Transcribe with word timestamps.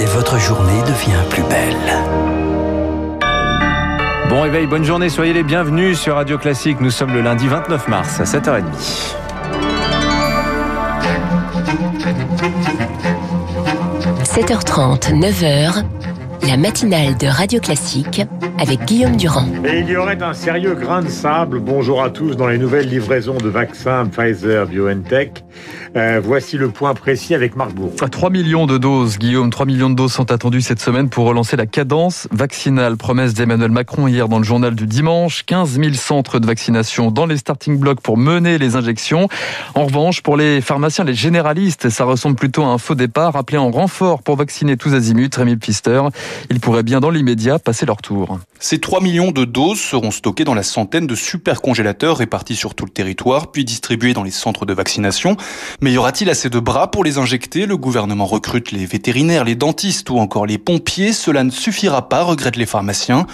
et 0.00 0.04
votre 0.06 0.38
journée 0.38 0.80
devient 0.82 1.22
plus 1.30 1.42
belle. 1.44 1.76
Bon 4.28 4.42
réveil, 4.42 4.66
bonne 4.66 4.84
journée, 4.84 5.08
soyez 5.08 5.32
les 5.32 5.42
bienvenus 5.42 5.98
sur 5.98 6.16
Radio 6.16 6.36
Classique. 6.38 6.80
Nous 6.80 6.90
sommes 6.90 7.14
le 7.14 7.22
lundi 7.22 7.48
29 7.48 7.88
mars 7.88 8.20
à 8.20 8.24
7h30.– 8.24 8.62
7h30, 14.24 15.18
9h, 15.18 15.82
la 16.46 16.56
matinale 16.56 17.16
de 17.16 17.26
Radio 17.26 17.58
Classique 17.60 18.22
avec 18.60 18.84
Guillaume 18.84 19.16
Durand. 19.16 19.46
Et 19.64 19.80
il 19.80 19.88
y 19.88 19.96
aurait 19.96 20.22
un 20.22 20.32
sérieux 20.32 20.74
grain 20.74 21.02
de 21.02 21.08
sable, 21.08 21.60
bonjour 21.60 22.02
à 22.02 22.10
tous, 22.10 22.36
dans 22.36 22.46
les 22.46 22.58
nouvelles 22.58 22.88
livraisons 22.88 23.38
de 23.38 23.48
vaccins 23.48 24.06
Pfizer 24.06 24.66
BioNTech. 24.66 25.44
Euh, 25.96 26.20
voici 26.22 26.56
le 26.58 26.70
point 26.70 26.94
précis 26.94 27.34
avec 27.34 27.56
Marc 27.56 27.72
Bourg. 27.72 27.92
3 27.96 28.30
millions 28.30 28.66
de 28.66 28.78
doses, 28.78 29.18
Guillaume, 29.18 29.50
3 29.50 29.66
millions 29.66 29.90
de 29.90 29.94
doses 29.94 30.12
sont 30.12 30.30
attendues 30.30 30.60
cette 30.60 30.80
semaine 30.80 31.08
pour 31.08 31.26
relancer 31.26 31.56
la 31.56 31.66
cadence 31.66 32.28
vaccinale. 32.30 32.96
Promesse 32.96 33.34
d'Emmanuel 33.34 33.70
Macron 33.70 34.06
hier 34.06 34.28
dans 34.28 34.38
le 34.38 34.44
journal 34.44 34.74
du 34.74 34.86
dimanche. 34.86 35.44
15 35.44 35.80
000 35.80 35.94
centres 35.94 36.38
de 36.38 36.46
vaccination 36.46 37.10
dans 37.10 37.26
les 37.26 37.36
starting 37.36 37.78
blocks 37.78 38.00
pour 38.00 38.16
mener 38.16 38.58
les 38.58 38.76
injections. 38.76 39.28
En 39.74 39.86
revanche, 39.86 40.22
pour 40.22 40.36
les 40.36 40.60
pharmaciens, 40.60 41.04
les 41.04 41.14
généralistes, 41.14 41.88
ça 41.88 42.04
ressemble 42.04 42.36
plutôt 42.36 42.62
à 42.62 42.66
un 42.66 42.78
faux 42.78 42.94
départ. 42.94 43.36
Appelé 43.36 43.58
en 43.58 43.70
renfort 43.70 44.22
pour 44.22 44.36
vacciner 44.36 44.76
tous 44.76 44.94
azimuts, 44.94 45.30
Rémi 45.36 45.56
Pfister, 45.56 46.02
ils 46.50 46.60
pourraient 46.60 46.82
bien 46.82 47.00
dans 47.00 47.10
l'immédiat 47.10 47.58
passer 47.58 47.86
leur 47.86 47.98
tour. 47.98 48.38
Ces 48.60 48.78
3 48.78 49.00
millions 49.00 49.30
de 49.30 49.44
doses 49.44 49.80
seront 49.80 50.10
stockées 50.10 50.44
dans 50.44 50.54
la 50.54 50.62
centaine 50.62 51.06
de 51.06 51.14
supercongélateurs 51.14 52.18
répartis 52.18 52.56
sur 52.56 52.74
tout 52.74 52.84
le 52.84 52.90
territoire, 52.90 53.52
puis 53.52 53.64
distribués 53.64 54.12
dans 54.12 54.24
les 54.24 54.30
centres 54.30 54.66
de 54.66 54.72
vaccination. 54.72 55.36
Mais 55.80 55.87
y 55.90 55.96
aura-t-il 55.98 56.28
assez 56.30 56.50
de 56.50 56.58
bras 56.58 56.90
pour 56.90 57.04
les 57.04 57.18
injecter? 57.18 57.66
Le 57.66 57.76
gouvernement 57.76 58.26
recrute 58.26 58.72
les 58.72 58.84
vétérinaires, 58.84 59.44
les 59.44 59.54
dentistes 59.54 60.10
ou 60.10 60.18
encore 60.18 60.46
les 60.46 60.58
pompiers. 60.58 61.12
Cela 61.12 61.44
ne 61.44 61.50
suffira 61.50 62.08
pas, 62.08 62.22
regrettent 62.22 62.56
les 62.56 62.66
pharmaciens. 62.66 63.26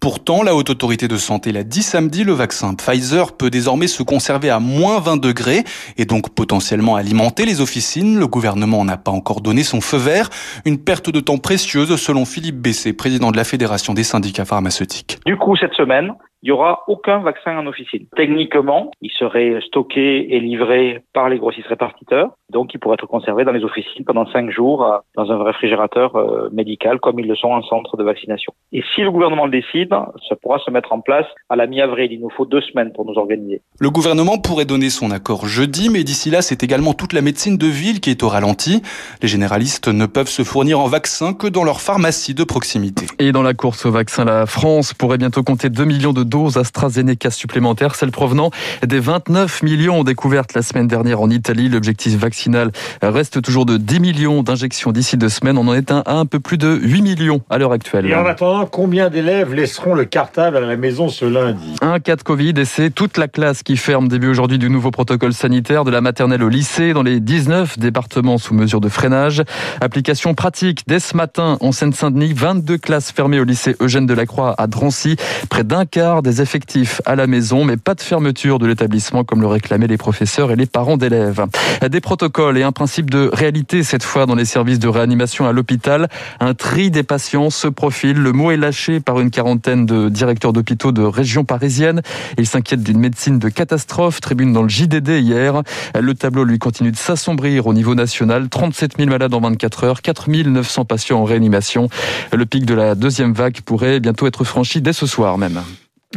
Pourtant, 0.00 0.42
la 0.42 0.54
Haute 0.54 0.70
Autorité 0.70 1.08
de 1.08 1.16
Santé 1.16 1.52
l'a 1.52 1.64
dit 1.64 1.82
samedi, 1.82 2.24
le 2.24 2.32
vaccin 2.32 2.74
Pfizer 2.74 3.32
peut 3.32 3.50
désormais 3.50 3.86
se 3.86 4.02
conserver 4.02 4.50
à 4.50 4.58
moins 4.58 5.00
20 5.00 5.16
degrés 5.18 5.64
et 5.96 6.04
donc 6.04 6.30
potentiellement 6.30 6.96
alimenter 6.96 7.44
les 7.44 7.60
officines. 7.60 8.18
Le 8.18 8.26
gouvernement 8.26 8.84
n'a 8.84 8.96
pas 8.96 9.12
encore 9.12 9.40
donné 9.40 9.62
son 9.62 9.80
feu 9.80 9.98
vert. 9.98 10.28
Une 10.64 10.78
perte 10.78 11.10
de 11.10 11.20
temps 11.20 11.38
précieuse 11.38 11.94
selon 11.96 12.24
Philippe 12.24 12.60
Bessé, 12.60 12.92
président 12.92 13.30
de 13.30 13.36
la 13.36 13.44
Fédération 13.44 13.94
des 13.94 14.04
syndicats 14.04 14.44
pharmaceutiques. 14.44 15.18
Du 15.26 15.36
coup, 15.36 15.56
cette 15.56 15.74
semaine, 15.74 16.12
il 16.42 16.48
n'y 16.48 16.52
aura 16.52 16.82
aucun 16.88 17.20
vaccin 17.20 17.56
en 17.56 17.66
officine. 17.66 18.06
Techniquement, 18.16 18.90
il 19.00 19.10
serait 19.10 19.60
stocké 19.66 20.34
et 20.34 20.40
livré 20.40 21.02
par 21.12 21.28
les 21.28 21.38
grossistes 21.38 21.68
répartiteurs, 21.68 22.30
donc 22.50 22.74
il 22.74 22.78
pourrait 22.78 22.94
être 22.94 23.06
conservé 23.06 23.44
dans 23.44 23.52
les 23.52 23.64
officines 23.64 24.04
pendant 24.04 24.26
cinq 24.26 24.50
jours 24.50 24.84
euh, 24.84 24.98
dans 25.16 25.30
un 25.30 25.42
réfrigérateur 25.42 26.16
euh, 26.16 26.48
médical 26.52 26.98
comme 27.00 27.20
ils 27.20 27.28
le 27.28 27.36
sont 27.36 27.48
en 27.48 27.62
centre 27.62 27.96
de 27.96 28.04
vaccination. 28.04 28.52
Et 28.72 28.82
si 28.94 29.02
le 29.02 29.10
gouvernement 29.10 29.46
le 29.46 29.52
décide, 29.52 29.94
ça 30.28 30.36
pourra 30.36 30.58
se 30.58 30.70
mettre 30.70 30.92
en 30.92 31.00
place 31.00 31.26
à 31.48 31.56
la 31.56 31.66
mi-avril. 31.66 32.10
Il 32.12 32.20
nous 32.20 32.30
faut 32.30 32.46
deux 32.46 32.60
semaines 32.60 32.92
pour 32.92 33.04
nous 33.04 33.14
organiser. 33.14 33.62
Le 33.78 33.90
gouvernement 33.90 34.38
pourrait 34.38 34.64
donner 34.64 34.90
son 34.90 35.10
accord 35.10 35.46
jeudi, 35.46 35.90
mais 35.90 36.04
d'ici 36.04 36.30
là, 36.30 36.42
c'est 36.42 36.62
également 36.62 36.94
toute 36.94 37.12
la 37.12 37.20
médecine 37.20 37.56
de 37.56 37.66
ville 37.66 38.00
qui 38.00 38.10
est 38.10 38.22
au 38.22 38.28
ralenti. 38.28 38.82
Les 39.22 39.28
généralistes 39.28 39.88
ne 39.88 40.06
peuvent 40.06 40.28
se 40.28 40.42
fournir 40.42 40.80
en 40.80 40.88
vaccin 40.88 41.34
que 41.34 41.46
dans 41.46 41.64
leur 41.64 41.80
pharmacie 41.80 42.34
de 42.34 42.44
proximité. 42.44 43.06
Et 43.18 43.32
dans 43.32 43.42
la 43.42 43.54
course 43.54 43.86
au 43.86 43.90
vaccin, 43.90 44.24
la 44.24 44.46
France 44.46 44.94
pourrait 44.94 45.18
bientôt 45.18 45.42
compter 45.42 45.70
2 45.70 45.84
millions 45.84 46.12
de 46.12 46.22
doses 46.32 46.56
AstraZeneca 46.56 47.30
supplémentaires, 47.30 47.94
celles 47.94 48.10
provenant 48.10 48.50
des 48.86 49.00
29 49.00 49.62
millions 49.62 50.02
découvertes 50.02 50.54
la 50.54 50.62
semaine 50.62 50.88
dernière 50.88 51.20
en 51.20 51.28
Italie. 51.28 51.68
L'objectif 51.68 52.16
vaccinal 52.16 52.72
reste 53.02 53.42
toujours 53.42 53.66
de 53.66 53.76
10 53.76 54.00
millions 54.00 54.42
d'injections 54.42 54.92
d'ici 54.92 55.18
deux 55.18 55.28
semaines. 55.28 55.58
On 55.58 55.68
en 55.68 55.74
est 55.74 55.90
à 55.90 56.04
un 56.06 56.24
peu 56.24 56.40
plus 56.40 56.56
de 56.56 56.74
8 56.82 57.02
millions 57.02 57.42
à 57.50 57.58
l'heure 57.58 57.72
actuelle. 57.72 58.06
Et 58.06 58.14
en 58.14 58.24
attendant, 58.24 58.64
combien 58.64 59.10
d'élèves 59.10 59.52
laisseront 59.52 59.94
le 59.94 60.06
cartable 60.06 60.56
à 60.56 60.60
la 60.60 60.76
maison 60.76 61.10
ce 61.10 61.26
lundi? 61.26 61.76
Un 61.82 62.00
cas 62.00 62.16
de 62.16 62.22
Covid 62.22 62.54
et 62.56 62.64
c'est 62.64 62.88
toute 62.88 63.18
la 63.18 63.28
classe 63.28 63.62
qui 63.62 63.76
ferme 63.76 64.08
début 64.08 64.28
aujourd'hui 64.28 64.58
du 64.58 64.70
nouveau 64.70 64.90
protocole 64.90 65.34
sanitaire 65.34 65.84
de 65.84 65.90
la 65.90 66.00
maternelle 66.00 66.42
au 66.42 66.48
lycée 66.48 66.94
dans 66.94 67.02
les 67.02 67.20
19 67.20 67.78
départements 67.78 68.38
sous 68.38 68.54
mesure 68.54 68.80
de 68.80 68.88
freinage. 68.88 69.42
Application 69.82 70.32
pratique 70.32 70.84
dès 70.86 70.98
ce 70.98 71.14
matin 71.14 71.58
en 71.60 71.72
Seine-Saint-Denis, 71.72 72.32
22 72.32 72.78
classes 72.78 73.12
fermées 73.12 73.38
au 73.38 73.44
lycée 73.44 73.76
Eugène 73.80 74.06
Delacroix 74.06 74.54
à 74.56 74.66
Drancy. 74.66 75.16
Près 75.50 75.64
d'un 75.64 75.84
quart 75.84 76.21
des 76.22 76.40
effectifs 76.40 77.00
à 77.04 77.16
la 77.16 77.26
maison, 77.26 77.64
mais 77.64 77.76
pas 77.76 77.94
de 77.94 78.00
fermeture 78.00 78.58
de 78.58 78.66
l'établissement 78.66 79.24
comme 79.24 79.40
le 79.40 79.46
réclamaient 79.46 79.86
les 79.86 79.96
professeurs 79.96 80.50
et 80.50 80.56
les 80.56 80.66
parents 80.66 80.96
d'élèves. 80.96 81.44
Des 81.88 82.00
protocoles 82.00 82.58
et 82.58 82.62
un 82.62 82.72
principe 82.72 83.10
de 83.10 83.30
réalité 83.32 83.82
cette 83.82 84.02
fois 84.02 84.26
dans 84.26 84.34
les 84.34 84.44
services 84.44 84.78
de 84.78 84.88
réanimation 84.88 85.46
à 85.46 85.52
l'hôpital. 85.52 86.08
Un 86.40 86.54
tri 86.54 86.90
des 86.90 87.02
patients 87.02 87.50
se 87.50 87.68
profile. 87.68 88.16
Le 88.16 88.32
mot 88.32 88.50
est 88.50 88.56
lâché 88.56 89.00
par 89.00 89.20
une 89.20 89.30
quarantaine 89.30 89.86
de 89.86 90.08
directeurs 90.08 90.52
d'hôpitaux 90.52 90.92
de 90.92 91.02
région 91.02 91.44
parisienne. 91.44 92.02
Ils 92.38 92.46
s'inquiètent 92.46 92.82
d'une 92.82 92.98
médecine 92.98 93.38
de 93.38 93.48
catastrophe. 93.48 94.20
Tribune 94.20 94.52
dans 94.52 94.62
le 94.62 94.68
JDD 94.68 95.20
hier. 95.20 95.62
Le 95.98 96.14
tableau 96.14 96.44
lui 96.44 96.58
continue 96.58 96.92
de 96.92 96.96
s'assombrir 96.96 97.66
au 97.66 97.74
niveau 97.74 97.94
national. 97.94 98.48
37 98.48 98.96
000 98.98 99.10
malades 99.10 99.34
en 99.34 99.40
24 99.40 99.84
heures, 99.84 100.02
4 100.02 100.30
900 100.30 100.84
patients 100.84 101.20
en 101.20 101.24
réanimation. 101.24 101.88
Le 102.32 102.46
pic 102.46 102.64
de 102.64 102.74
la 102.74 102.94
deuxième 102.94 103.32
vague 103.32 103.60
pourrait 103.60 104.00
bientôt 104.00 104.26
être 104.26 104.44
franchi 104.44 104.80
dès 104.80 104.92
ce 104.92 105.06
soir 105.06 105.38
même. 105.38 105.62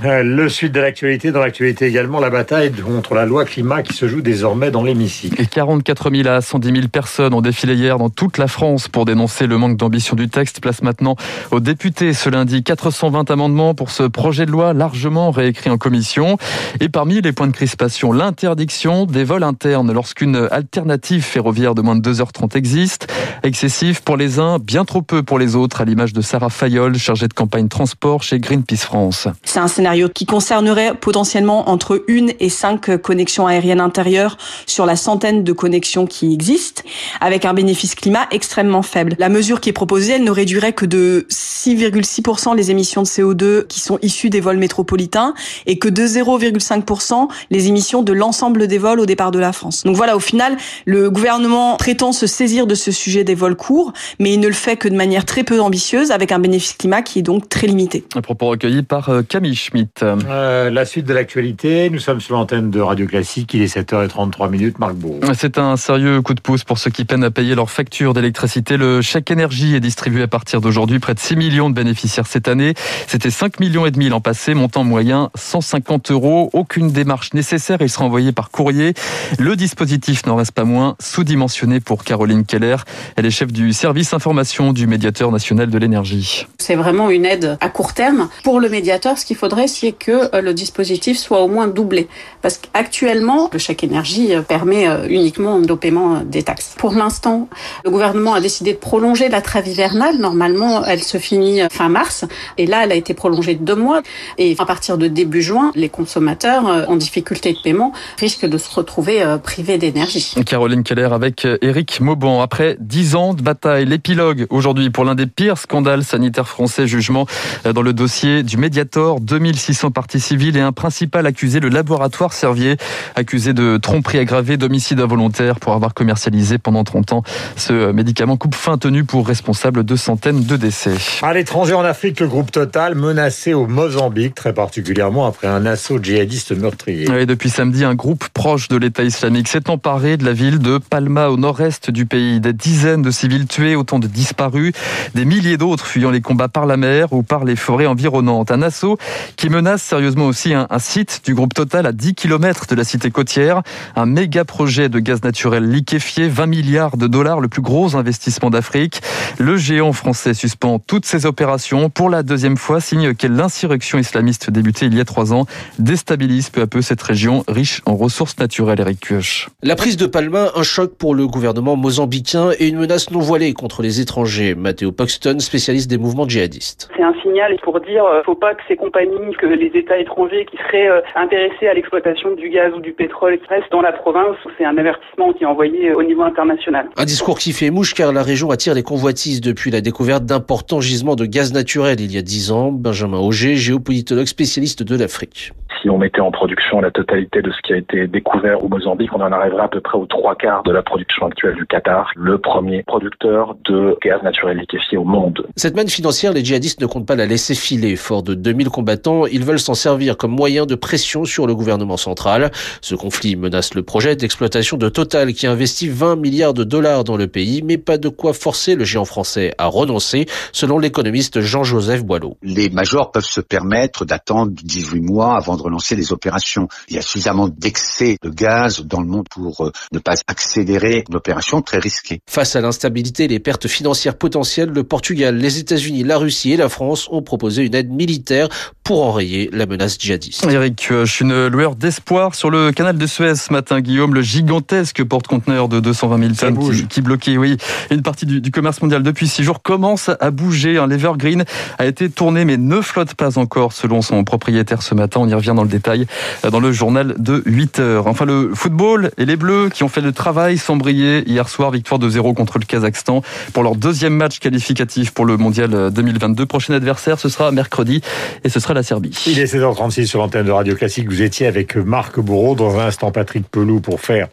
Euh, 0.04 0.24
le 0.24 0.50
suite 0.50 0.74
de 0.74 0.82
l'actualité, 0.82 1.32
dans 1.32 1.40
l'actualité 1.40 1.86
également, 1.86 2.20
la 2.20 2.30
bataille 2.30 2.72
contre 2.72 3.14
la 3.14 3.26
loi 3.26 3.46
climat 3.46 3.82
qui 3.82 3.94
se 3.94 4.08
joue 4.08 4.22
désormais 4.22 4.70
dans 4.70 4.84
l'hémicycle. 4.84 5.42
Et 5.42 5.46
44 5.46 6.12
000 6.14 6.28
à 6.28 6.42
110 6.42 6.72
000 6.72 6.88
personnes 6.90 7.34
ont 7.34 7.42
défilé 7.42 7.76
hier 7.76 7.98
dans 7.98 8.10
toute 8.10 8.38
la 8.38 8.48
France 8.48 8.90
pour 8.90 9.06
dénoncer 9.06 9.48
le 9.48 9.58
manque 9.58 9.78
d'ambition 9.78 10.18
du 10.18 10.28
texte. 10.28 10.60
Place 10.60 10.82
maintenant 10.82 11.16
aux 11.52 11.62
députés 11.62 12.14
ce 12.14 12.30
lundi. 12.30 12.62
420 12.62 13.32
amendements 13.32 13.74
pour 13.74 13.90
ce 13.90 14.04
projet 14.04 14.46
de 14.46 14.52
loi 14.52 14.74
largement 14.74 15.32
réécrit 15.32 15.70
en 15.70 15.78
commission. 15.78 16.38
Et 16.82 16.90
parmi 16.90 17.22
les 17.22 17.32
points 17.32 17.48
de 17.48 17.54
crispation, 17.54 18.12
l'interdiction 18.12 19.06
des 19.06 19.24
vols 19.24 19.44
internes 19.44 19.94
lorsqu'une 19.94 20.50
alternative 20.52 21.24
ferroviaire 21.24 21.74
de 21.74 21.82
moins 21.82 21.96
de 21.96 22.12
2h30 22.12 22.58
existe. 22.58 23.08
Excessif 23.46 24.02
pour 24.02 24.18
les 24.18 24.40
uns, 24.40 24.58
bien 24.58 24.86
trop 24.86 25.04
peu 25.04 25.22
pour 25.22 25.38
les 25.38 25.56
autres, 25.56 25.80
à 25.80 25.86
l'image 25.86 26.14
de 26.14 26.22
Sarah 26.22 26.50
Fayol, 26.50 26.98
chargée 26.98 27.28
de 27.28 27.34
campagne 27.34 27.68
transport 27.68 28.24
chez 28.24 28.40
Greenpeace 28.40 28.78
France. 28.78 29.28
C'est 29.44 29.60
un 29.60 29.68
scénario 29.68 30.10
qui 30.10 30.26
concernerait 30.26 30.96
potentiellement 30.96 31.70
entre 31.70 32.04
une 32.08 32.32
et 32.40 32.50
cinq 32.50 32.98
connexions 32.98 33.46
aériennes 33.46 33.82
intérieures 33.82 34.38
sur 34.66 34.88
la 34.88 34.96
centaine 34.96 35.44
de 35.44 35.54
connexions 35.54 36.08
qui 36.08 36.34
existent, 36.34 36.82
avec 37.22 37.46
un 37.46 37.54
bénéfice 37.54 37.94
climat 37.94 38.26
extrêmement 38.32 38.82
faible. 38.82 39.16
La 39.20 39.30
mesure 39.30 39.62
qui 39.62 39.70
est 39.70 39.74
proposée, 39.74 40.14
elle 40.14 40.24
ne 40.24 40.32
réduirait 40.32 40.74
que 40.74 40.88
de 40.88 41.28
6,6% 41.30 42.56
les 42.56 42.72
émissions 42.72 43.04
de 43.04 43.08
CO2 43.08 43.68
qui 43.68 43.80
sont 43.80 44.00
issues 44.02 44.32
des 44.32 44.42
vols 44.42 44.58
métropolitains 44.58 45.36
et 45.68 45.78
que 45.78 45.88
de 45.88 46.02
0,5% 46.02 47.28
les 47.52 47.68
émissions 47.68 48.02
de 48.02 48.12
l'ensemble 48.12 48.68
des 48.68 48.80
vols 48.80 49.00
au 49.00 49.06
départ 49.06 49.30
de 49.30 49.38
la 49.38 49.54
France. 49.54 49.84
Donc 49.84 49.96
voilà, 49.96 50.16
au 50.16 50.20
final, 50.20 50.58
le 50.86 51.12
gouvernement 51.12 51.78
prétend 51.78 52.12
se 52.12 52.26
saisir 52.26 52.66
de 52.66 52.74
ce 52.74 52.90
sujet 52.92 53.24
des 53.24 53.35
vols 53.36 53.56
courts, 53.56 53.94
mais 54.20 54.34
il 54.34 54.40
ne 54.40 54.48
le 54.48 54.54
fait 54.54 54.78
que 54.78 54.88
de 54.88 54.96
manière 54.96 55.26
très 55.26 55.44
peu 55.44 55.62
ambitieuse, 55.62 56.12
avec 56.12 56.32
un 56.32 56.40
bénéfice 56.40 56.74
climat 56.74 57.02
qui 57.02 57.20
est 57.20 57.24
donc 57.24 57.50
très 57.50 57.68
limité. 57.68 58.06
Un 58.16 58.22
propos 58.22 58.48
recueilli 58.48 58.84
par 58.84 59.10
euh, 59.10 59.22
Camille 59.22 59.56
Schmitt. 59.56 60.04
Euh, 60.04 60.70
la 60.70 60.86
suite 60.86 61.06
de 61.06 61.14
l'actualité, 61.14 61.90
nous 61.90 62.00
sommes 62.00 62.22
sur 62.22 62.36
l'antenne 62.36 62.72
de 62.72 62.80
Radio 62.80 63.06
Classique, 63.06 63.54
il 63.54 63.62
est 63.62 63.76
7h33 63.76 64.50
minutes, 64.50 64.80
Marc 64.80 64.96
Bourg. 64.96 65.20
C'est 65.34 65.58
un 65.58 65.78
sérieux 65.78 66.22
coup 66.22 66.34
de 66.34 66.42
pouce 66.42 66.64
pour 66.64 66.78
ceux 66.78 66.92
qui 66.92 67.06
peinent 67.06 67.24
à 67.24 67.32
payer 67.32 67.56
leur 67.56 67.70
facture 67.70 68.14
d'électricité. 68.14 68.78
Le 68.78 69.02
chèque 69.02 69.32
énergie 69.32 69.76
est 69.76 69.80
distribué 69.80 70.24
à 70.24 70.28
partir 70.28 70.62
d'aujourd'hui, 70.62 71.00
près 71.00 71.14
de 71.14 71.20
6 71.20 71.36
millions 71.36 71.70
de 71.70 71.76
bénéficiaires 71.76 72.28
cette 72.28 72.48
année. 72.48 72.74
C'était 73.08 73.30
5 73.30 73.60
millions 73.60 73.86
et 73.86 73.92
demi 73.92 74.10
l'an 74.10 74.22
passé, 74.22 74.54
montant 74.54 74.84
moyen 74.84 75.30
150 75.36 76.12
euros. 76.12 76.50
Aucune 76.54 76.92
démarche 76.92 77.34
nécessaire, 77.34 77.78
il 77.82 77.90
sera 77.90 78.06
envoyé 78.06 78.32
par 78.32 78.52
courrier. 78.52 78.94
Le 79.40 79.56
dispositif 79.56 80.26
n'en 80.26 80.36
reste 80.36 80.52
pas 80.52 80.64
moins 80.64 80.96
sous-dimensionné 81.00 81.80
pour 81.80 82.04
Caroline 82.04 82.46
Keller. 82.46 82.78
Elle 83.16 83.25
est 83.26 83.32
chef 83.32 83.52
du 83.52 83.74
service 83.74 84.14
information 84.14 84.74
du 84.74 84.88
médiateur 84.88 85.32
national 85.32 85.70
de 85.70 85.78
l'énergie. 85.78 86.48
C'est 86.58 86.76
vraiment 86.76 87.10
une 87.10 87.26
aide 87.26 87.58
à 87.62 87.70
court 87.70 87.94
terme. 87.94 88.30
Pour 88.44 88.60
le 88.60 88.70
médiateur, 88.70 89.18
ce 89.18 89.26
qu'il 89.26 89.36
faudrait 89.36 89.68
c'est 89.68 89.92
que 89.92 90.36
euh, 90.36 90.42
le 90.42 90.54
dispositif 90.54 91.18
soit 91.18 91.42
au 91.42 91.48
moins 91.48 91.68
doublé. 91.68 92.08
Parce 92.42 92.58
qu'actuellement, 92.58 93.50
le 93.52 93.60
chèque 93.60 93.84
énergie 93.84 94.34
euh, 94.36 94.42
permet 94.42 94.88
euh, 94.88 95.08
uniquement 95.10 95.60
de 95.60 95.74
paiement 95.74 96.22
des 96.22 96.44
taxes. 96.44 96.76
Pour 96.78 96.94
l'instant, 96.94 97.50
le 97.84 97.90
gouvernement 97.90 98.34
a 98.34 98.42
décidé 98.42 98.74
de 98.74 98.78
prolonger 98.78 99.30
la 99.30 99.42
trêve 99.42 99.68
hivernale. 99.68 100.18
Normalement, 100.18 100.84
elle 100.86 101.04
se 101.04 101.18
finit 101.18 101.62
fin 101.72 101.90
mars. 101.90 102.26
Et 102.58 102.66
là, 102.66 102.84
elle 102.84 102.92
a 102.92 102.96
été 102.96 103.14
prolongée 103.14 103.56
de 103.56 103.64
deux 103.64 103.76
mois. 103.76 104.02
Et 104.38 104.56
à 104.60 104.66
partir 104.66 104.98
de 104.98 105.08
début 105.08 105.42
juin, 105.42 105.72
les 105.76 105.90
consommateurs 105.90 106.86
en 106.88 106.96
difficulté 106.96 107.54
de 107.54 107.60
paiement 107.60 107.92
risquent 108.20 108.46
de 108.46 108.58
se 108.58 108.74
retrouver 108.74 109.24
privés 109.44 109.78
d'énergie. 109.78 110.36
Caroline 110.46 110.84
Keller 110.84 111.10
avec 111.12 111.48
Eric 111.62 112.00
Mauban. 112.02 112.42
Après 112.42 112.78
10 112.80 113.15
ans 113.15 113.15
ans 113.16 113.34
de 113.34 113.42
bataille. 113.42 113.86
L'épilogue 113.86 114.48
aujourd'hui 114.50 114.90
pour 114.90 115.06
l'un 115.06 115.16
des 115.16 115.26
pires 115.26 115.58
scandales 115.58 116.04
sanitaires 116.04 116.48
français. 116.48 116.88
Jugement 116.88 117.26
dans 117.64 117.82
le 117.82 117.94
dossier 117.94 118.44
du 118.44 118.58
Mediator. 118.58 119.20
2600 119.20 119.92
parties 119.92 120.20
civiles 120.20 120.58
et 120.58 120.62
un 120.62 120.72
principal 120.72 121.26
accusé, 121.26 121.60
le 121.60 121.70
laboratoire 121.70 122.34
Servier, 122.34 122.78
accusé 123.16 123.54
de 123.54 123.78
tromperie 123.78 124.20
aggravée, 124.20 124.58
d'homicide 124.58 125.00
involontaire 125.00 125.60
pour 125.60 125.74
avoir 125.74 125.94
commercialisé 125.94 126.58
pendant 126.58 126.84
30 126.84 127.14
ans 127.14 127.24
ce 127.56 127.92
médicament 127.92 128.38
coupe 128.38 128.56
fin 128.56 128.78
tenu 128.78 129.04
pour 129.04 129.28
responsable 129.28 129.84
de 129.84 129.96
centaines 129.96 130.44
de 130.44 130.58
décès. 130.58 130.96
À 131.22 131.34
l'étranger 131.34 131.74
en 131.74 131.84
Afrique, 131.84 132.20
le 132.20 132.28
groupe 132.28 132.52
Total 132.52 132.96
menacé 132.96 133.54
au 133.54 133.68
Mozambique, 133.68 134.36
très 134.36 134.54
particulièrement 134.54 135.26
après 135.26 135.48
un 135.48 135.66
assaut 135.66 136.00
djihadiste 136.02 136.52
meurtrier. 136.52 137.08
Et 137.20 137.26
depuis 137.26 137.50
samedi, 137.50 137.84
un 137.84 137.96
groupe 137.96 138.26
proche 138.30 138.68
de 138.68 138.78
l'État 138.78 139.04
islamique 139.04 139.48
s'est 139.48 139.70
emparé 139.70 140.18
de 140.18 140.26
la 140.26 140.34
ville 140.34 140.60
de 140.60 140.78
Palma 140.78 141.28
au 141.30 141.38
nord-est 141.38 141.92
du 141.92 142.06
pays. 142.06 142.40
Des 142.40 142.54
dizaines 142.54 142.95
de 143.02 143.12
civils 143.12 143.48
tués, 143.48 143.76
autant 143.76 144.00
de 144.00 144.08
disparus, 144.08 144.74
des 145.14 145.26
milliers 145.26 145.58
d'autres 145.58 145.86
fuyant 145.86 146.12
les 146.12 146.22
combats 146.22 146.48
par 146.48 146.66
la 146.66 146.78
mer 146.78 147.14
ou 147.14 147.24
par 147.24 147.46
les 147.46 147.56
forêts 147.56 147.86
environnantes. 147.86 148.52
Un 148.52 148.62
assaut 148.62 148.98
qui 149.36 149.50
menace 149.50 149.82
sérieusement 149.82 150.26
aussi 150.26 150.54
un, 150.54 150.68
site 150.80 151.22
du 151.26 151.34
groupe 151.34 151.54
Total 151.54 151.86
à 151.86 151.92
10 151.92 152.16
km 152.16 152.68
de 152.68 152.76
la 152.76 152.84
cité 152.84 153.12
côtière. 153.12 153.62
Un 153.96 154.06
méga 154.06 154.44
projet 154.44 154.90
de 154.90 155.00
gaz 155.00 155.24
naturel 155.24 155.70
liquéfié, 155.70 156.28
20 156.28 156.46
milliards 156.48 156.98
de 156.98 157.08
dollars, 157.08 157.40
le 157.40 157.48
plus 157.48 157.62
gros 157.62 157.96
investissement 157.96 158.50
d'Afrique. 158.50 159.02
Le 159.38 159.58
géant 159.58 159.94
français 159.94 160.34
suspend 160.34 160.80
toutes 160.80 161.06
ses 161.06 161.26
opérations 161.26 161.90
pour 161.90 162.10
la 162.10 162.24
deuxième 162.24 162.58
fois, 162.58 162.82
signe 162.82 163.14
que 163.14 163.28
l'insurrection 163.28 163.98
islamiste 163.98 164.50
débutée 164.50 164.86
il 164.88 164.96
y 164.96 165.00
a 165.00 165.06
trois 165.06 165.34
ans 165.34 165.46
déstabilise 165.80 166.50
peu 166.50 166.62
à 166.62 166.68
peu 166.68 166.82
cette 166.82 167.02
région 167.02 167.44
riche 167.48 167.82
en 167.86 167.96
ressources 167.96 168.38
naturelles. 168.38 168.80
Eric 168.80 169.00
Kioch. 169.00 169.50
La 169.62 169.76
prise 169.76 169.98
de 169.98 170.06
Palma, 170.06 170.52
un 170.56 170.64
choc 170.64 170.96
pour 170.98 171.16
le 171.16 171.28
gouvernement 171.28 171.76
mozambicain 171.76 172.52
et 172.60 172.68
une 172.68 172.85
menace 172.86 173.10
non 173.10 173.20
voilée 173.20 173.54
contre 173.54 173.82
les 173.82 174.00
étrangers. 174.00 174.54
Matteo 174.54 174.92
Paxton, 174.92 175.40
spécialiste 175.40 175.90
des 175.90 175.98
mouvements 175.98 176.30
djihadistes. 176.30 176.88
C'est 176.96 177.02
un 177.02 177.16
signal 177.24 177.58
pour 177.64 177.80
dire 177.80 178.06
euh, 178.06 178.22
faut 178.24 178.36
pas 178.36 178.54
que 178.54 178.62
ces 178.68 178.76
compagnies, 178.76 179.34
que 179.40 179.48
les 179.48 179.72
États 179.74 179.98
étrangers 179.98 180.46
qui 180.46 180.58
seraient 180.58 180.88
euh, 180.88 181.02
intéressés 181.16 181.68
à 181.68 181.74
l'exploitation 181.74 182.36
du 182.36 182.50
gaz 182.50 182.72
ou 182.76 182.82
du 182.82 182.94
pétrole 182.94 183.40
restent 183.50 183.72
dans 183.72 183.82
la 183.82 183.92
province. 183.92 184.38
C'est 184.60 184.66
un 184.66 184.78
avertissement 184.78 185.34
qui 185.34 185.44
est 185.44 185.48
envoyé 185.48 185.94
au 185.96 186.04
niveau 186.04 186.22
international. 186.22 186.88
Un 186.96 187.06
discours 187.06 187.40
qui 187.40 187.54
fait 187.54 187.72
mouche 187.72 187.96
car 187.96 188.14
la 188.14 188.22
région 188.22 188.52
attire 188.52 188.76
les 188.76 188.84
convoitises 188.84 189.42
depuis 189.42 189.72
la 189.72 189.82
découverte 189.82 190.26
d'importants 190.26 190.80
gisements 190.80 191.16
de 191.16 191.26
gaz 191.26 191.52
naturel 191.52 192.00
il 192.00 192.14
y 192.14 192.20
a 192.20 192.22
dix 192.22 192.52
ans. 192.52 192.72
Benjamin 192.72 193.18
Auger, 193.18 193.56
géopolitologue 193.56 194.28
spécialiste 194.28 194.84
de 194.84 194.96
l'Afrique. 194.96 195.54
Si 195.82 195.90
on 195.90 195.98
mettait 195.98 196.22
en 196.22 196.32
production 196.32 196.82
la 196.82 196.92
totalité 196.92 197.42
de 197.42 197.52
ce 197.52 197.62
qui 197.62 197.74
a 197.74 197.78
été 197.78 198.08
découvert 198.08 198.64
au 198.64 198.68
Mozambique, 198.68 199.10
on 199.14 199.22
en 199.22 199.32
arriverait 199.32 199.64
à 199.64 199.68
peu 199.68 199.82
près 199.82 199.98
aux 199.98 200.06
trois 200.06 200.36
quarts 200.36 200.64
de 200.64 200.72
la 200.72 200.82
production 200.82 201.26
actuelle 201.26 201.56
du 201.56 201.66
Qatar, 201.66 202.10
le 202.16 202.38
premier 202.38 202.84
producteur 202.84 203.56
de 203.66 203.98
gaz 204.04 204.22
naturel 204.24 204.58
liquéfié 204.58 204.98
au 204.98 205.04
monde. 205.04 205.46
Cette 205.56 205.76
manne 205.76 205.90
financière, 205.90 206.34
les 206.34 206.44
djihadistes 206.44 206.82
ne 206.82 206.86
comptent 206.86 207.08
pas 207.08 207.16
la 207.16 207.26
laisser 207.26 207.56
filer. 207.56 207.96
Fort 207.96 208.24
de 208.24 208.34
2000 208.34 208.70
combattants, 208.70 209.26
ils 209.26 209.44
veulent 209.44 209.60
s'en 209.60 209.74
servir 209.74 210.18
comme 210.18 210.32
moyen 210.32 210.66
de 210.66 210.76
pression 210.76 211.26
sur 211.26 211.48
le 211.48 211.56
gouvernement 211.56 211.98
central. 211.98 212.52
Ce 212.82 212.96
conflit 212.96 213.36
menace 213.36 213.74
le 213.74 213.84
projet 213.84 214.16
d'exploitation 214.16 214.78
de 214.78 214.90
Total 214.90 215.34
qui 215.34 215.48
investit 215.48 215.90
20 215.90 216.16
milliards 216.16 216.54
de 216.54 216.64
dollars 216.64 217.04
dans 217.04 217.18
le 217.18 217.28
pays, 217.28 217.62
mais 217.64 217.78
pas 217.78 217.98
de 217.98 218.10
quoi 218.10 218.34
forcer 218.34 218.76
le 218.76 218.86
géant 218.86 219.06
français 219.06 219.54
à 219.58 219.68
renoncer, 219.68 220.26
selon 220.52 220.80
l'économiste 220.80 221.42
Jean-Joseph 221.42 222.04
Boileau. 222.04 222.38
Les 222.42 222.70
majors 222.70 223.12
peuvent 223.12 223.24
se 223.24 223.42
permettre 223.42 224.06
d'attendre 224.06 224.52
18 224.64 225.02
mois 225.02 225.36
avant 225.36 225.58
de 225.58 225.62
relancer 225.66 225.96
les 225.96 226.12
opérations. 226.12 226.68
Il 226.88 226.96
y 226.96 227.00
a 227.00 227.02
suffisamment 227.02 227.48
d'excès 227.48 228.18
de 228.22 228.30
gaz 228.30 228.82
dans 228.82 229.02
le 229.02 229.08
monde 229.08 229.28
pour 229.30 229.72
ne 229.92 230.00
pas 230.00 230.16
accélérer 230.28 231.04
une 231.10 231.16
opération 231.16 231.62
très 231.62 231.80
risquée. 231.80 232.22
Face 232.30 232.56
à 232.56 232.62
l'instabilité 232.62 233.26
et 233.26 233.28
les 233.28 233.40
pertes 233.40 233.68
financières 233.68 234.18
potentielles, 234.18 234.70
le 234.70 234.84
Portugal, 234.84 235.38
les 235.38 235.60
États-Unis, 235.60 236.04
la 236.04 236.18
Russie 236.18 236.54
et 236.54 236.58
la 236.58 236.70
France 236.70 237.08
ont 237.12 237.22
proposé 237.22 237.66
une 237.66 237.76
aide 237.76 237.92
militaire 237.92 238.50
pour 238.84 239.04
enrayer 239.04 239.50
la 239.52 239.66
menace 239.66 239.98
djihadiste. 240.00 240.46
Eric, 240.46 240.88
je 240.90 241.06
suis 241.06 241.26
une 241.26 241.48
lueur 241.48 241.76
d'espoir 241.76 242.36
sur 242.36 242.52
le 242.52 242.72
canal 242.72 242.98
de 242.98 243.08
Suez 243.08 243.36
ce 243.36 243.52
matin, 243.52 243.82
Guillaume, 243.82 244.14
le 244.14 244.22
gigantesque 244.22 245.04
porte-conteneur 245.04 245.68
de 245.70 245.80
220 245.80 246.20
000 246.20 246.34
tonnes 246.34 246.72
qui, 246.72 246.88
qui, 246.88 247.02
bloquait, 247.02 247.38
oui, 247.38 247.58
une 247.90 248.04
partie 248.04 248.28
du, 248.28 248.42
du, 248.42 248.52
commerce 248.52 248.82
mondial 248.82 249.02
depuis 249.02 249.28
six 249.28 249.44
jours 249.44 249.64
commence 249.64 250.12
à 250.20 250.30
bouger. 250.30 250.78
Un 250.78 250.88
L'Evergreen 250.88 251.46
a 251.80 251.86
été 251.86 252.10
tourné 252.10 252.46
mais 252.46 252.58
ne 252.58 252.80
flotte 252.82 253.16
pas 253.16 253.40
encore 253.40 253.74
selon 253.74 254.02
son 254.02 254.24
propriétaire 254.24 254.84
ce 254.84 254.94
matin. 254.94 255.20
On 255.22 255.28
y 255.28 255.34
revient 255.34 255.55
dans 255.56 255.64
le 255.64 255.70
détail 255.70 256.06
dans 256.50 256.60
le 256.60 256.72
journal 256.72 257.16
de 257.18 257.42
8 257.46 257.80
heures. 257.80 258.08
Enfin, 258.08 258.26
le 258.26 258.52
football 258.54 259.12
et 259.18 259.26
les 259.26 259.36
Bleus 259.36 259.70
qui 259.74 259.84
ont 259.84 259.90
fait 259.90 260.02
le 260.02 260.12
travail 260.12 260.58
sans 260.58 260.76
briller 260.76 261.24
hier 261.28 261.50
soir, 261.50 261.72
victoire 261.72 262.00
de 262.00 262.10
0 262.10 262.34
contre 262.34 262.60
le 262.60 262.66
Kazakhstan 262.66 263.22
pour 263.54 263.64
leur 263.64 263.76
deuxième 263.76 264.14
match 264.14 264.40
qualificatif 264.40 265.12
pour 265.12 265.26
le 265.26 265.38
mondial 265.38 265.92
2022. 265.92 266.46
Prochain 266.46 266.74
adversaire, 266.74 267.20
ce 267.20 267.30
sera 267.30 267.52
mercredi 267.52 268.02
et 268.44 268.50
ce 268.50 268.60
sera 268.60 268.74
la 268.74 268.84
Serbie. 268.84 269.18
Il 269.28 269.40
est 269.40 269.54
16h36 269.54 270.06
sur 270.06 270.20
l'antenne 270.20 270.46
de 270.46 270.52
Radio 270.52 270.76
Classique. 270.76 271.08
Vous 271.08 271.22
étiez 271.22 271.48
avec 271.48 271.76
Marc 271.76 272.20
Bourreau, 272.20 272.56
dans 272.56 272.80
un 272.80 272.88
instant 272.88 273.12
Patrick 273.12 273.50
Pelou 273.50 273.80
pour 273.80 274.02
faire 274.02 274.28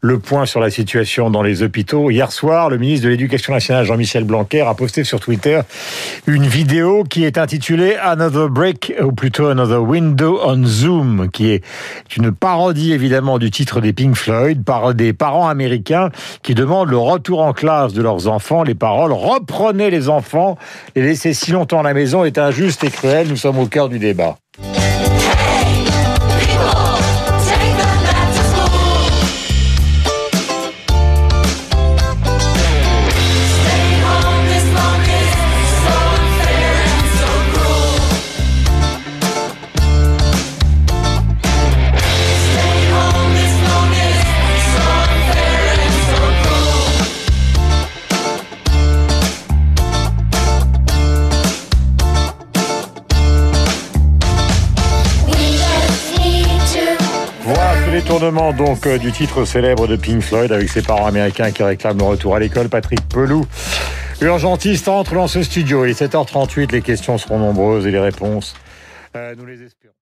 le 0.00 0.18
point 0.18 0.46
sur 0.46 0.60
la 0.60 0.70
situation 0.70 1.30
dans 1.30 1.42
les 1.42 1.62
hôpitaux. 1.62 2.10
Hier 2.10 2.30
soir, 2.32 2.70
le 2.70 2.78
ministre 2.78 3.04
de 3.04 3.10
l'Éducation 3.10 3.52
nationale, 3.52 3.84
Jean-Michel 3.84 4.24
Blanquer, 4.24 4.62
a 4.62 4.74
posté 4.74 5.04
sur 5.04 5.20
Twitter 5.20 5.60
une 6.26 6.46
vidéo 6.46 7.04
qui 7.04 7.24
est 7.24 7.38
intitulée 7.38 7.96
Another 7.96 8.48
Break, 8.48 8.94
ou 9.02 9.12
plutôt 9.12 9.46
Another 9.46 9.82
Window 9.82 10.40
on 10.46 10.64
Zoom, 10.64 11.28
qui 11.30 11.50
est 11.50 11.64
une 12.16 12.30
parodie 12.30 12.92
évidemment 12.92 13.38
du 13.38 13.50
titre 13.50 13.80
des 13.80 13.92
Pink 13.92 14.14
Floyd 14.14 14.64
par 14.64 14.94
des 14.94 15.12
parents 15.12 15.48
américains 15.48 16.10
qui 16.42 16.54
demandent 16.54 16.88
le 16.88 16.98
retour 16.98 17.42
en 17.42 17.52
classe 17.52 17.92
de 17.92 18.02
leurs 18.02 18.28
enfants. 18.28 18.62
Les 18.62 18.76
paroles 18.76 19.12
reprenez 19.12 19.90
les 19.90 20.08
enfants, 20.08 20.56
les 20.94 21.02
laisser 21.02 21.34
si 21.34 21.50
longtemps 21.50 21.80
à 21.80 21.82
la 21.82 21.94
maison 21.94 22.24
est 22.24 22.38
injuste 22.38 22.84
et 22.84 22.90
cruel. 22.90 23.26
Nous 23.28 23.36
sommes 23.36 23.58
au 23.58 23.66
cœur 23.66 23.88
du 23.88 23.98
débat. 23.98 24.36
Tournement 58.06 58.52
donc 58.52 58.86
du 58.86 59.10
titre 59.10 59.44
célèbre 59.44 59.88
de 59.88 59.96
Pink 59.96 60.22
Floyd 60.22 60.52
avec 60.52 60.68
ses 60.68 60.80
parents 60.80 61.06
américains 61.06 61.50
qui 61.50 61.64
réclament 61.64 61.98
le 61.98 62.04
retour 62.04 62.36
à 62.36 62.38
l'école. 62.38 62.68
Patrick 62.68 63.00
Pelou, 63.08 63.44
urgentiste, 64.20 64.86
entre 64.88 65.14
dans 65.14 65.26
ce 65.26 65.42
studio. 65.42 65.84
Il 65.84 65.90
est 65.90 66.00
7h38. 66.00 66.70
Les 66.70 66.82
questions 66.82 67.18
seront 67.18 67.38
nombreuses 67.38 67.84
et 67.86 67.90
les 67.90 67.98
réponses, 67.98 68.54
euh, 69.16 69.34
nous 69.36 69.44
les 69.44 69.60
espérons. 69.62 69.96